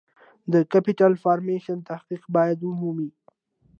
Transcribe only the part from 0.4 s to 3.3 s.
د Capital Formation تحقق باید ومومي.